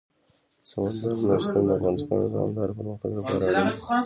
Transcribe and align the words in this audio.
سمندر 0.69 1.13
نه 1.27 1.35
شتون 1.43 1.63
د 1.67 1.69
افغانستان 1.77 2.17
د 2.21 2.25
دوامداره 2.33 2.73
پرمختګ 2.79 3.09
لپاره 3.17 3.41
اړین 3.49 3.65
دي. 3.71 3.75